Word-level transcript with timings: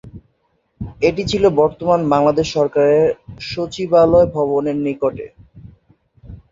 এটি 1.01 1.23
ছিল 1.31 1.43
বর্তমান 1.59 1.99
বাংলাদেশ 2.13 2.47
সরকারের 2.55 3.05
সচিবালয় 3.49 4.27
ভবনের 4.35 4.77
নিকটে। 4.85 5.25